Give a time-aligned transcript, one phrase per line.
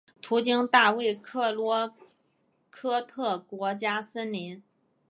[0.19, 1.93] 途经大卫克洛
[2.71, 4.63] 科特国家森林。